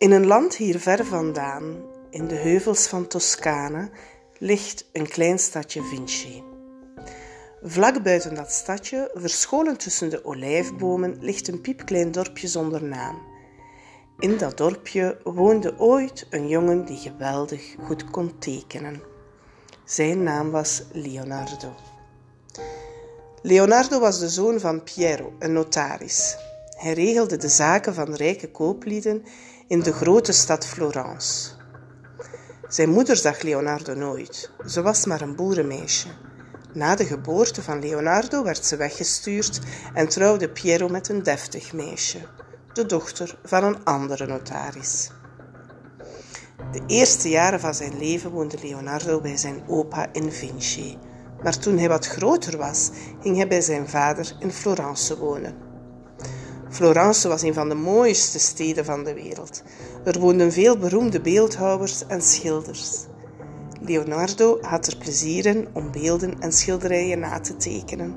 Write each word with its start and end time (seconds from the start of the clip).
In 0.00 0.10
een 0.10 0.26
land 0.26 0.56
hier 0.56 0.78
ver 0.78 1.06
vandaan, 1.06 1.76
in 2.10 2.26
de 2.28 2.34
heuvels 2.34 2.86
van 2.86 3.06
Toscane, 3.06 3.90
ligt 4.38 4.84
een 4.92 5.08
klein 5.08 5.38
stadje 5.38 5.82
Vinci. 5.82 6.42
Vlak 7.62 8.02
buiten 8.02 8.34
dat 8.34 8.52
stadje, 8.52 9.10
verscholen 9.14 9.76
tussen 9.76 10.10
de 10.10 10.24
olijfbomen, 10.24 11.16
ligt 11.18 11.48
een 11.48 11.60
piepklein 11.60 12.12
dorpje 12.12 12.48
zonder 12.48 12.84
naam. 12.84 13.18
In 14.18 14.38
dat 14.38 14.56
dorpje 14.56 15.20
woonde 15.24 15.78
ooit 15.78 16.26
een 16.30 16.48
jongen 16.48 16.84
die 16.84 16.98
geweldig 16.98 17.74
goed 17.84 18.10
kon 18.10 18.38
tekenen. 18.38 19.02
Zijn 19.84 20.22
naam 20.22 20.50
was 20.50 20.82
Leonardo. 20.92 21.74
Leonardo 23.42 24.00
was 24.00 24.18
de 24.18 24.28
zoon 24.28 24.60
van 24.60 24.82
Piero, 24.82 25.32
een 25.38 25.52
notaris. 25.52 26.36
Hij 26.76 26.92
regelde 26.92 27.36
de 27.36 27.48
zaken 27.48 27.94
van 27.94 28.14
rijke 28.14 28.50
kooplieden 28.50 29.24
in 29.70 29.80
de 29.80 29.92
grote 29.92 30.32
stad 30.32 30.66
Florence. 30.66 31.50
Zijn 32.68 32.90
moeder 32.90 33.16
zag 33.16 33.42
Leonardo 33.42 33.94
nooit. 33.94 34.50
Ze 34.66 34.82
was 34.82 35.04
maar 35.04 35.20
een 35.20 35.36
boerenmeisje. 35.36 36.08
Na 36.72 36.96
de 36.96 37.04
geboorte 37.04 37.62
van 37.62 37.80
Leonardo 37.80 38.42
werd 38.42 38.66
ze 38.66 38.76
weggestuurd 38.76 39.60
en 39.94 40.08
trouwde 40.08 40.50
Piero 40.50 40.88
met 40.88 41.08
een 41.08 41.22
deftig 41.22 41.72
meisje, 41.72 42.18
de 42.72 42.86
dochter 42.86 43.38
van 43.44 43.64
een 43.64 43.84
andere 43.84 44.26
notaris. 44.26 45.10
De 46.72 46.82
eerste 46.86 47.28
jaren 47.28 47.60
van 47.60 47.74
zijn 47.74 47.98
leven 47.98 48.30
woonde 48.30 48.58
Leonardo 48.62 49.20
bij 49.20 49.36
zijn 49.36 49.62
opa 49.68 50.08
in 50.12 50.32
Vinci, 50.32 50.98
maar 51.42 51.58
toen 51.58 51.78
hij 51.78 51.88
wat 51.88 52.06
groter 52.06 52.58
was, 52.58 52.90
ging 53.20 53.36
hij 53.36 53.48
bij 53.48 53.60
zijn 53.60 53.88
vader 53.88 54.36
in 54.38 54.52
Florence 54.52 55.18
wonen. 55.18 55.69
Florence 56.70 57.28
was 57.28 57.42
een 57.42 57.54
van 57.54 57.68
de 57.68 57.74
mooiste 57.74 58.38
steden 58.38 58.84
van 58.84 59.04
de 59.04 59.14
wereld. 59.14 59.62
Er 60.04 60.20
woonden 60.20 60.52
veel 60.52 60.78
beroemde 60.78 61.20
beeldhouwers 61.20 62.06
en 62.06 62.22
schilders. 62.22 63.06
Leonardo 63.80 64.58
had 64.60 64.86
er 64.86 64.96
plezier 64.96 65.46
in 65.46 65.68
om 65.72 65.92
beelden 65.92 66.40
en 66.40 66.52
schilderijen 66.52 67.18
na 67.18 67.40
te 67.40 67.56
tekenen. 67.56 68.14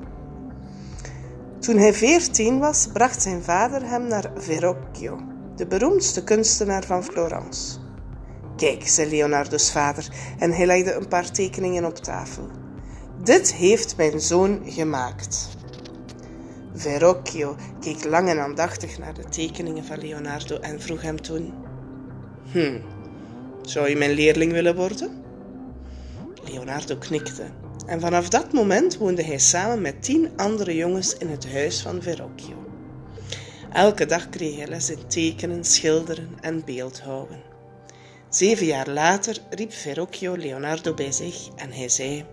Toen 1.60 1.76
hij 1.76 1.94
veertien 1.94 2.58
was, 2.58 2.88
bracht 2.92 3.22
zijn 3.22 3.42
vader 3.42 3.88
hem 3.88 4.06
naar 4.06 4.30
Verrocchio, 4.36 5.20
de 5.56 5.66
beroemdste 5.66 6.24
kunstenaar 6.24 6.84
van 6.84 7.04
Florence. 7.04 7.78
Kijk, 8.56 8.88
zei 8.88 9.10
Leonardo's 9.10 9.72
vader 9.72 10.08
en 10.38 10.52
hij 10.52 10.66
legde 10.66 10.92
een 10.92 11.08
paar 11.08 11.30
tekeningen 11.30 11.84
op 11.84 11.96
tafel. 11.96 12.48
Dit 13.22 13.54
heeft 13.54 13.96
mijn 13.96 14.20
zoon 14.20 14.60
gemaakt. 14.64 15.53
Verrocchio 16.74 17.56
keek 17.80 18.04
lang 18.04 18.28
en 18.28 18.38
aandachtig 18.38 18.98
naar 18.98 19.14
de 19.14 19.24
tekeningen 19.28 19.84
van 19.84 19.98
Leonardo 19.98 20.58
en 20.58 20.80
vroeg 20.80 21.02
hem 21.02 21.22
toen: 21.22 21.54
Hm, 22.52 22.80
zou 23.62 23.88
je 23.88 23.96
mijn 23.96 24.10
leerling 24.10 24.52
willen 24.52 24.76
worden? 24.76 25.22
Leonardo 26.44 26.96
knikte 26.96 27.44
en 27.86 28.00
vanaf 28.00 28.28
dat 28.28 28.52
moment 28.52 28.96
woonde 28.96 29.24
hij 29.24 29.38
samen 29.38 29.80
met 29.80 30.02
tien 30.02 30.30
andere 30.36 30.76
jongens 30.76 31.16
in 31.16 31.28
het 31.28 31.52
huis 31.52 31.82
van 31.82 32.02
Verrocchio. 32.02 32.64
Elke 33.72 34.06
dag 34.06 34.28
kreeg 34.28 34.56
hij 34.56 34.66
les 34.66 34.90
in 34.90 35.06
tekenen, 35.06 35.64
schilderen 35.64 36.28
en 36.40 36.64
beeldhouden. 36.64 37.42
Zeven 38.28 38.66
jaar 38.66 38.88
later 38.88 39.38
riep 39.50 39.72
Verrocchio 39.72 40.36
Leonardo 40.36 40.94
bij 40.94 41.12
zich 41.12 41.48
en 41.56 41.72
hij 41.72 41.88
zei: 41.88 42.24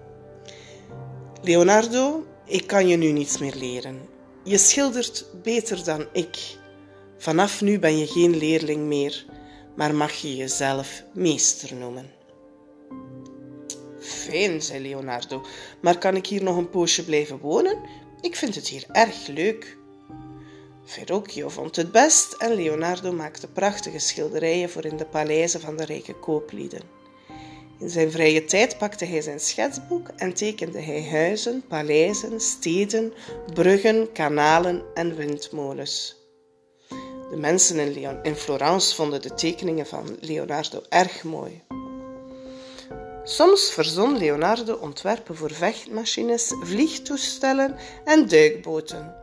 Leonardo, 1.42 2.25
ik 2.45 2.67
kan 2.67 2.88
je 2.88 2.97
nu 2.97 3.12
niets 3.12 3.38
meer 3.38 3.56
leren. 3.56 4.00
Je 4.44 4.58
schildert 4.58 5.25
beter 5.44 5.84
dan 5.84 6.08
ik. 6.11 6.38
Vanaf 7.17 7.61
nu 7.61 7.80
ben 7.80 7.97
je 7.97 8.08
geen 8.08 8.38
leerling 8.38 8.85
meer, 8.85 9.25
maar 9.75 9.96
mag 9.96 10.13
je 10.13 10.35
jezelf 10.35 11.03
meester 11.13 11.75
noemen. 11.75 12.09
Fijn, 14.00 14.62
zei 14.62 14.81
Leonardo, 14.81 15.46
maar 15.81 15.97
kan 15.97 16.16
ik 16.16 16.28
hier 16.28 16.44
nog 16.44 16.57
een 16.57 16.69
poosje 16.69 17.06
blijven 17.06 17.40
wonen? 17.40 17.78
Ik 18.22 18.35
vind 18.35 18.56
het 18.56 18.68
hier 18.68 18.85
erg 18.91 19.28
leuk. 19.28 19.78
Verrocchio 20.85 21.50
vond 21.50 21.75
het 21.75 21.91
best 21.91 22.34
en 22.34 22.53
Leonardo 22.53 23.12
maakte 23.12 23.47
prachtige 23.47 24.00
schilderijen 24.00 24.69
voor 24.69 24.85
in 24.85 24.97
de 24.97 25.06
paleizen 25.06 25.62
van 25.62 25.78
de 25.78 25.85
rijke 25.85 26.13
kooplieden. 26.13 27.00
In 27.81 27.90
zijn 27.90 28.12
vrije 28.12 28.46
tijd 28.46 28.78
pakte 28.78 29.06
hij 29.06 29.22
zijn 29.22 29.40
schetsboek 29.40 30.08
en 30.16 30.34
tekende 30.34 30.81
hij 30.81 31.08
huizen, 31.09 31.64
paleizen, 31.68 32.42
steden, 32.42 33.14
bruggen, 33.53 34.12
kanalen 34.12 34.84
en 34.94 35.16
windmolens. 35.16 36.16
De 37.30 37.38
mensen 37.38 37.96
in, 38.24 38.36
Florence 38.36 38.96
vonden 38.96 39.22
de 39.22 39.34
tekeningen 39.34 39.86
van 39.86 40.18
Leonardo 40.19 40.81
erg 40.90 41.24
mooi. 41.24 41.64
Soms 43.24 43.72
verzon 43.72 44.18
Leonardo 44.18 44.74
ontwerpen 44.74 45.36
voor 45.36 45.52
vechtmachines, 45.52 46.53
vliegtoestellen 46.63 47.75
en 48.06 48.28
duikboten. 48.28 49.16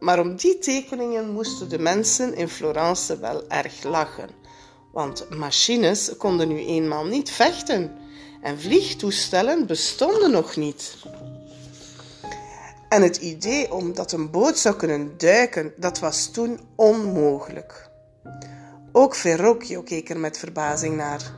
Maar 0.00 0.20
om 0.20 0.36
die 0.36 0.58
tekeningen 0.58 1.30
moesten 1.30 1.68
de 1.68 1.78
mensen 1.78 2.34
in 2.34 2.48
Florence 2.48 3.18
wel 3.18 3.48
erg 3.48 3.82
lachen 3.82 4.44
want 4.96 5.30
machines 5.30 6.16
konden 6.16 6.48
nu 6.48 6.58
eenmaal 6.58 7.04
niet 7.04 7.30
vechten 7.30 7.92
en 8.42 8.60
vliegtoestellen 8.60 9.66
bestonden 9.66 10.30
nog 10.30 10.56
niet. 10.56 10.96
En 12.88 13.02
het 13.02 13.16
idee 13.16 13.72
om 13.72 13.94
dat 13.94 14.12
een 14.12 14.30
boot 14.30 14.58
zou 14.58 14.76
kunnen 14.76 15.14
duiken, 15.16 15.72
dat 15.76 15.98
was 15.98 16.30
toen 16.30 16.60
onmogelijk. 16.74 17.88
Ook 18.92 19.14
Verrocchio 19.14 19.82
keek 19.82 20.10
er 20.10 20.18
met 20.18 20.38
verbazing 20.38 20.96
naar. 20.96 21.32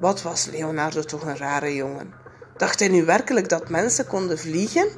Wat 0.00 0.22
was 0.22 0.46
Leonardo 0.46 1.02
toch 1.02 1.22
een 1.22 1.36
rare 1.36 1.74
jongen? 1.74 2.14
Dacht 2.56 2.78
hij 2.78 2.88
nu 2.88 3.04
werkelijk 3.04 3.48
dat 3.48 3.68
mensen 3.68 4.06
konden 4.06 4.38
vliegen? 4.38 4.88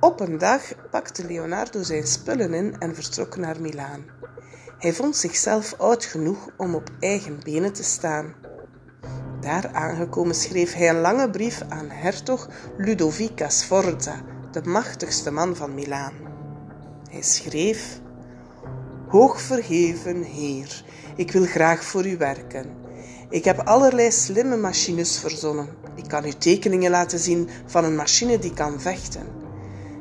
Op 0.00 0.20
een 0.20 0.38
dag 0.38 0.62
pakte 0.90 1.26
Leonardo 1.26 1.82
zijn 1.82 2.06
spullen 2.06 2.54
in 2.54 2.78
en 2.78 2.94
vertrok 2.94 3.36
naar 3.36 3.60
Milaan. 3.60 4.04
Hij 4.78 4.92
vond 4.92 5.16
zichzelf 5.16 5.74
oud 5.78 6.04
genoeg 6.04 6.48
om 6.56 6.74
op 6.74 6.90
eigen 7.00 7.40
benen 7.42 7.72
te 7.72 7.82
staan. 7.82 8.34
Daar 9.40 9.70
aangekomen 9.72 10.34
schreef 10.34 10.74
hij 10.74 10.88
een 10.88 11.00
lange 11.00 11.30
brief 11.30 11.62
aan 11.68 11.90
hertog 11.90 12.48
Ludovica 12.76 13.48
Sforza, 13.48 14.22
de 14.50 14.62
machtigste 14.62 15.30
man 15.30 15.56
van 15.56 15.74
Milaan. 15.74 16.14
Hij 17.10 17.22
schreef: 17.22 18.00
Hoogverheven 19.08 20.22
heer, 20.22 20.84
ik 21.16 21.32
wil 21.32 21.44
graag 21.44 21.84
voor 21.84 22.06
u 22.06 22.16
werken. 22.16 22.66
Ik 23.28 23.44
heb 23.44 23.58
allerlei 23.58 24.12
slimme 24.12 24.56
machines 24.56 25.18
verzonnen. 25.18 25.68
Ik 25.94 26.08
kan 26.08 26.26
u 26.26 26.32
tekeningen 26.32 26.90
laten 26.90 27.18
zien 27.18 27.48
van 27.66 27.84
een 27.84 27.96
machine 27.96 28.38
die 28.38 28.54
kan 28.54 28.80
vechten. 28.80 29.26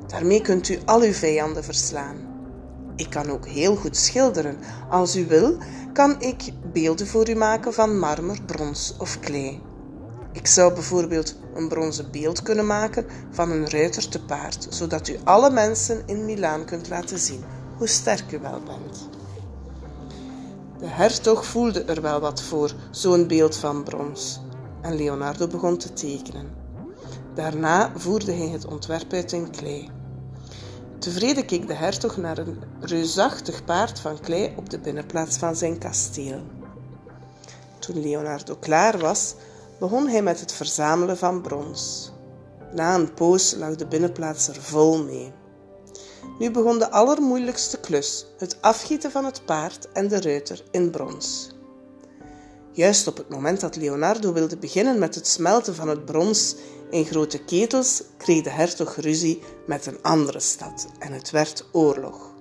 Daarmee 0.07 0.41
kunt 0.41 0.69
u 0.69 0.79
al 0.85 1.01
uw 1.01 1.13
vijanden 1.13 1.63
verslaan. 1.63 2.32
Ik 2.95 3.09
kan 3.09 3.29
ook 3.29 3.47
heel 3.47 3.75
goed 3.75 3.97
schilderen. 3.97 4.57
Als 4.89 5.15
u 5.15 5.27
wil, 5.27 5.57
kan 5.93 6.21
ik 6.21 6.53
beelden 6.71 7.07
voor 7.07 7.29
u 7.29 7.35
maken 7.35 7.73
van 7.73 7.99
marmer, 7.99 8.41
brons 8.45 8.95
of 8.97 9.19
klei. 9.19 9.61
Ik 10.31 10.47
zou 10.47 10.73
bijvoorbeeld 10.73 11.35
een 11.55 11.67
bronzen 11.67 12.11
beeld 12.11 12.41
kunnen 12.41 12.65
maken 12.65 13.05
van 13.31 13.51
een 13.51 13.69
ruiter 13.69 14.09
te 14.09 14.23
paard, 14.23 14.67
zodat 14.69 15.07
u 15.07 15.17
alle 15.23 15.49
mensen 15.49 16.03
in 16.05 16.25
Milaan 16.25 16.65
kunt 16.65 16.89
laten 16.89 17.19
zien 17.19 17.43
hoe 17.77 17.87
sterk 17.87 18.31
u 18.31 18.39
wel 18.39 18.61
bent. 18.63 19.09
De 20.79 20.87
hertog 20.87 21.45
voelde 21.45 21.83
er 21.83 22.01
wel 22.01 22.19
wat 22.19 22.41
voor, 22.41 22.73
zo'n 22.91 23.27
beeld 23.27 23.55
van 23.55 23.83
brons, 23.83 24.41
en 24.81 24.95
Leonardo 24.95 25.47
begon 25.47 25.77
te 25.77 25.93
tekenen. 25.93 26.47
Daarna 27.33 27.91
voerde 27.95 28.31
hij 28.31 28.47
het 28.47 28.65
ontwerp 28.65 29.13
uit 29.13 29.31
in 29.31 29.49
klei. 29.51 29.89
Tevreden 31.03 31.45
keek 31.45 31.67
de 31.67 31.73
hertog 31.73 32.17
naar 32.17 32.37
een 32.37 32.61
reusachtig 32.79 33.63
paard 33.63 33.99
van 33.99 34.19
klei 34.19 34.53
op 34.55 34.69
de 34.69 34.79
binnenplaats 34.79 35.37
van 35.37 35.55
zijn 35.55 35.77
kasteel. 35.77 36.41
Toen 37.79 38.01
Leonardo 38.01 38.55
klaar 38.55 38.97
was, 38.97 39.35
begon 39.79 40.07
hij 40.07 40.21
met 40.21 40.39
het 40.39 40.53
verzamelen 40.53 41.17
van 41.17 41.41
brons. 41.41 42.11
Na 42.73 42.95
een 42.95 43.13
poos 43.13 43.55
lag 43.55 43.75
de 43.75 43.87
binnenplaats 43.87 44.47
er 44.47 44.61
vol 44.61 45.03
mee. 45.03 45.33
Nu 46.39 46.51
begon 46.51 46.79
de 46.79 46.91
allermoeilijkste 46.91 47.79
klus: 47.79 48.25
het 48.37 48.57
afgieten 48.61 49.11
van 49.11 49.25
het 49.25 49.45
paard 49.45 49.91
en 49.91 50.07
de 50.07 50.21
ruiter 50.21 50.63
in 50.71 50.91
brons. 50.91 51.52
Juist 52.75 53.07
op 53.07 53.17
het 53.17 53.29
moment 53.29 53.59
dat 53.59 53.75
Leonardo 53.75 54.33
wilde 54.33 54.57
beginnen 54.57 54.99
met 54.99 55.15
het 55.15 55.27
smelten 55.27 55.75
van 55.75 55.87
het 55.87 56.05
brons 56.05 56.55
in 56.89 57.05
grote 57.05 57.43
ketels, 57.43 58.03
kreeg 58.17 58.43
de 58.43 58.49
hertog 58.49 58.95
ruzie 58.95 59.41
met 59.65 59.85
een 59.85 60.01
andere 60.01 60.39
stad 60.39 60.87
en 60.99 61.11
het 61.11 61.31
werd 61.31 61.65
oorlog. 61.71 62.31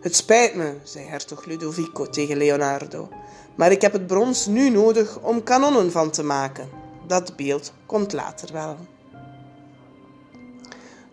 Het 0.00 0.16
spijt 0.16 0.54
me, 0.54 0.74
zei 0.82 1.06
hertog 1.06 1.44
Ludovico 1.44 2.06
tegen 2.06 2.36
Leonardo, 2.36 3.08
maar 3.56 3.70
ik 3.70 3.80
heb 3.80 3.92
het 3.92 4.06
brons 4.06 4.46
nu 4.46 4.70
nodig 4.70 5.20
om 5.20 5.42
kanonnen 5.42 5.90
van 5.92 6.10
te 6.10 6.22
maken. 6.22 6.68
Dat 7.06 7.36
beeld 7.36 7.72
komt 7.86 8.12
later 8.12 8.52
wel. 8.52 8.76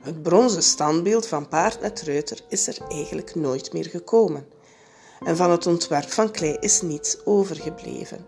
Het 0.01 0.23
bronzen 0.23 0.63
standbeeld 0.63 1.27
van 1.27 1.47
paard 1.47 1.81
met 1.81 2.01
ruiter 2.01 2.39
is 2.49 2.67
er 2.67 2.77
eigenlijk 2.89 3.35
nooit 3.35 3.73
meer 3.73 3.85
gekomen. 3.85 4.45
En 5.25 5.35
van 5.35 5.51
het 5.51 5.68
ontwerp 5.68 6.09
van 6.12 6.31
klei 6.31 6.57
is 6.59 6.81
niets 6.81 7.25
overgebleven. 7.25 8.25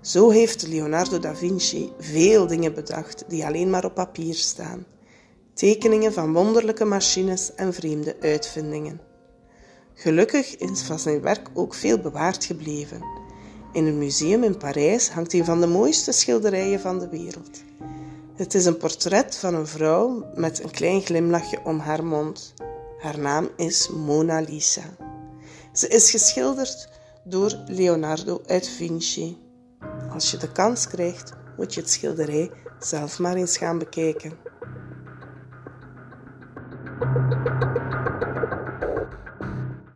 Zo 0.00 0.30
heeft 0.30 0.68
Leonardo 0.68 1.18
da 1.18 1.34
Vinci 1.34 1.92
veel 1.98 2.46
dingen 2.46 2.74
bedacht 2.74 3.24
die 3.28 3.46
alleen 3.46 3.70
maar 3.70 3.84
op 3.84 3.94
papier 3.94 4.34
staan. 4.34 4.86
Tekeningen 5.54 6.12
van 6.12 6.32
wonderlijke 6.32 6.84
machines 6.84 7.54
en 7.54 7.74
vreemde 7.74 8.16
uitvindingen. 8.20 9.00
Gelukkig 9.94 10.56
is 10.56 10.82
van 10.82 10.98
zijn 10.98 11.20
werk 11.20 11.48
ook 11.54 11.74
veel 11.74 11.98
bewaard 11.98 12.44
gebleven. 12.44 13.02
In 13.72 13.86
een 13.86 13.98
museum 13.98 14.42
in 14.42 14.56
Parijs 14.56 15.10
hangt 15.10 15.32
een 15.32 15.44
van 15.44 15.60
de 15.60 15.66
mooiste 15.66 16.12
schilderijen 16.12 16.80
van 16.80 16.98
de 16.98 17.08
wereld. 17.08 17.62
Het 18.34 18.54
is 18.54 18.64
een 18.64 18.76
portret 18.76 19.36
van 19.36 19.54
een 19.54 19.66
vrouw 19.66 20.26
met 20.34 20.62
een 20.62 20.70
klein 20.70 21.02
glimlachje 21.02 21.60
om 21.64 21.78
haar 21.78 22.04
mond. 22.04 22.54
Haar 22.98 23.18
naam 23.18 23.48
is 23.56 23.88
Mona 23.88 24.40
Lisa. 24.40 24.82
Ze 25.72 25.88
is 25.88 26.10
geschilderd 26.10 26.88
door 27.24 27.62
Leonardo 27.66 28.42
uit 28.46 28.68
Vinci. 28.68 29.38
Als 30.10 30.30
je 30.30 30.36
de 30.36 30.52
kans 30.52 30.88
krijgt, 30.88 31.32
moet 31.56 31.74
je 31.74 31.80
het 31.80 31.90
schilderij 31.90 32.50
zelf 32.78 33.18
maar 33.18 33.34
eens 33.36 33.56
gaan 33.56 33.78
bekijken. 33.78 34.32